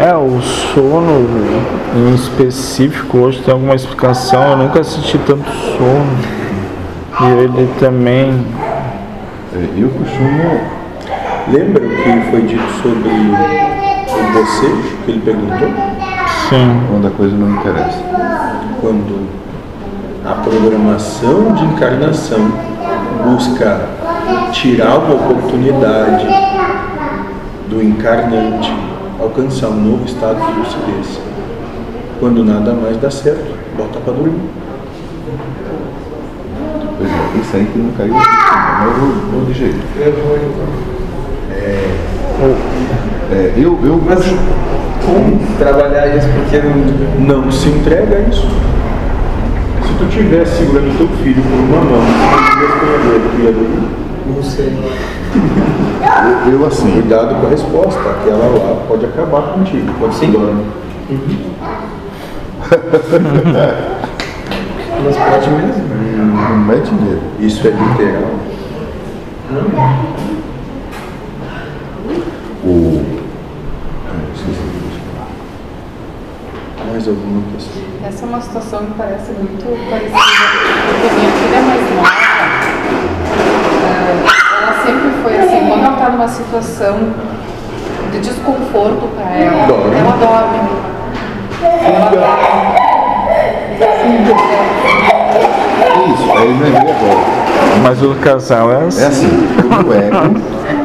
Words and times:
É, 0.00 0.16
o 0.16 0.40
sono 0.40 1.28
em 1.94 2.14
específico 2.14 3.18
hoje 3.18 3.42
tem 3.42 3.52
alguma 3.52 3.74
explicação, 3.74 4.42
eu 4.52 4.56
nunca 4.56 4.80
assisti 4.80 5.18
tanto 5.18 5.50
sono. 5.50 6.40
E 7.20 7.42
ele 7.42 7.68
também. 7.78 8.46
É, 9.54 9.68
Eu 9.76 9.90
costumo. 9.90 10.58
Lembra 11.48 11.84
o 11.84 11.90
que 11.90 12.30
foi 12.30 12.40
dito 12.40 12.66
sobre 12.80 13.10
o 13.10 14.32
bocejo 14.32 14.96
que 15.04 15.10
ele 15.10 15.20
perguntou? 15.20 15.68
Sim. 16.48 16.80
Quando 16.88 17.06
a 17.06 17.10
coisa 17.10 17.36
não 17.36 17.50
interessa. 17.50 18.02
Quando 18.80 19.28
a 20.24 20.32
programação 20.32 21.52
de 21.52 21.64
encarnação 21.66 22.50
busca 23.22 23.82
tirar 24.52 24.96
uma 24.96 25.14
oportunidade 25.14 26.26
do 27.68 27.82
encarnante 27.82 28.72
alcançar 29.20 29.68
um 29.68 29.80
novo 29.80 30.04
estado 30.04 30.38
de 30.46 30.58
lucidez. 30.58 31.20
Quando 32.18 32.44
nada 32.44 32.72
mais 32.72 32.96
dá 32.96 33.10
certo, 33.10 33.54
bota 33.76 34.00
para 34.00 34.12
dormir. 34.12 34.40
Pois 36.98 37.10
é, 37.10 37.40
isso 37.40 37.56
aí 37.56 37.66
que 37.66 37.78
não 37.78 37.92
caiu. 37.92 38.14
Mas 38.14 38.86
eu 38.86 38.92
vou, 38.94 39.08
vou 39.32 39.44
digerir. 39.46 39.80
É, 43.32 43.52
eu, 43.56 43.78
eu 43.84 44.02
Mas 44.04 44.24
como 45.04 45.38
trabalhar 45.58 46.16
isso? 46.16 46.28
Porque 46.28 46.58
não. 46.58 47.42
Não 47.42 47.52
se 47.52 47.68
entrega 47.68 48.16
a 48.16 48.20
isso. 48.20 48.46
Se 49.86 49.94
tu 49.98 50.04
estiver 50.04 50.46
segurando 50.46 50.96
teu 50.98 51.08
filho 51.22 51.42
por 51.42 51.58
uma 51.58 51.82
mão, 51.82 52.02
Não 54.34 54.42
sei. 54.42 54.72
eu, 56.46 56.52
eu 56.52 56.66
assim. 56.66 56.92
cuidado 56.92 57.40
com 57.40 57.46
a 57.46 57.50
resposta. 57.50 58.00
Aquela 58.00 58.46
lá 58.46 58.84
pode 58.88 59.04
acabar 59.06 59.42
contigo. 59.54 59.92
Pode 59.98 60.14
ser 60.14 60.26
dorme. 60.28 60.64
Mas 65.04 65.16
pode 65.16 65.50
mesmo. 65.50 65.90
Não 66.16 66.56
mete 66.58 66.92
medo. 66.92 67.22
Isso 67.40 67.66
é 67.66 67.70
literal. 67.70 68.30
O. 72.64 73.02
Ah, 74.06 74.10
que. 74.34 74.44
Mais 76.90 77.08
alguma 77.08 77.42
questão? 77.52 77.82
Essa 78.06 78.24
é 78.24 78.28
uma 78.28 78.40
situação 78.40 78.86
que 78.86 78.92
parece 78.96 79.32
muito 79.32 79.64
parecida, 79.90 80.18
porque 80.88 81.08
minha 81.14 81.30
filha 81.32 81.56
é 81.56 81.62
mais 81.62 81.82
nova, 81.94 82.10
eh, 83.84 84.24
ela 84.62 84.74
sempre 84.84 85.10
foi 85.22 85.34
assim, 85.38 85.60
quando 85.68 85.84
ela 85.84 85.96
está 86.10 86.16
numa 86.16 86.28
situação 86.28 86.98
de 88.12 88.18
desconforto 88.20 89.08
para 89.14 89.30
ela, 89.36 89.66
Dorme. 89.66 89.96
ela 89.96 90.16
dorme. 90.16 90.58
Ela 91.62 92.10
dorme. 92.10 92.80
Isso, 96.12 96.32
aí 96.38 96.48
não 96.48 96.66
é 96.66 96.70
meio 96.70 96.78
agora. 96.78 97.40
Mas 97.82 98.02
o 98.02 98.14
casal 98.16 98.72
é 98.72 98.76
É 98.76 98.86
assim. 98.86 99.04
assim, 99.06 99.28
o 99.88 99.92
ego 99.92 100.40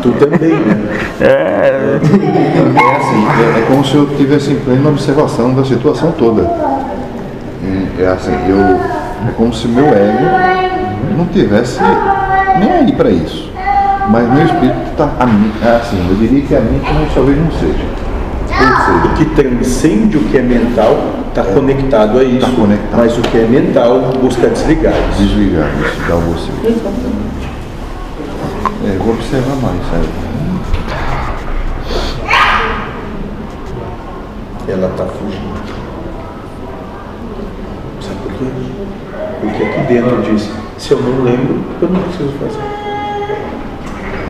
Tu 0.00 0.12
também, 0.12 0.54
né? 0.54 0.76
É. 1.20 1.24
é 1.24 2.96
assim, 2.96 3.26
é, 3.26 3.58
é 3.58 3.64
como 3.66 3.84
se 3.84 3.96
eu 3.96 4.06
tivesse 4.16 4.52
em 4.52 4.60
plena 4.60 4.88
observação 4.90 5.52
da 5.54 5.64
situação 5.64 6.12
toda. 6.12 6.42
E, 7.64 8.02
É 8.02 8.06
assim, 8.06 8.32
eu. 8.48 8.58
É 9.28 9.32
como 9.36 9.52
se 9.52 9.66
meu 9.66 9.86
ego 9.86 10.24
não 11.16 11.26
tivesse 11.26 11.80
nem 12.60 12.70
aí 12.70 12.92
para 12.92 13.10
isso. 13.10 13.47
Mas 14.10 14.26
meu 14.32 14.44
espírito 14.44 14.90
está. 14.90 15.10
É 15.62 15.76
assim, 15.76 16.08
eu 16.08 16.16
diria 16.16 16.42
que 16.42 16.56
a 16.56 16.60
mente 16.60 16.90
mas 16.92 17.14
talvez 17.14 17.38
não 17.38 17.50
seja. 17.52 17.84
Ou 18.48 18.56
seja, 18.56 19.06
O 19.06 19.14
que 19.14 19.24
transcende 19.26 20.16
o 20.16 20.24
que 20.24 20.38
é 20.38 20.42
mental 20.42 20.96
está 21.28 21.44
conectado 21.44 22.18
a 22.18 22.24
isso. 22.24 22.46
Tá 22.46 22.52
conectado. 22.56 22.96
Mas 22.96 23.18
o 23.18 23.20
que 23.20 23.38
é 23.38 23.46
mental 23.46 24.00
busca 24.20 24.48
desligar 24.48 24.94
isso. 25.10 25.22
desligar 25.22 25.68
isso, 25.80 26.08
dar 26.08 26.16
você. 26.16 26.50
É, 28.86 28.96
eu 28.96 29.00
vou 29.00 29.14
observar 29.14 29.56
mais, 29.56 29.80
sabe? 29.90 30.08
Ela 34.68 34.88
está 34.88 35.04
fugindo. 35.04 35.58
Sabe 38.00 38.18
por 38.22 38.32
quê? 38.32 38.44
Porque 39.40 39.64
aqui 39.64 39.80
dentro 39.92 40.22
diz, 40.22 40.50
se 40.78 40.92
eu 40.92 41.00
não 41.00 41.24
lembro, 41.24 41.62
eu 41.82 41.88
não 41.88 42.02
preciso 42.02 42.32
fazer. 42.38 42.77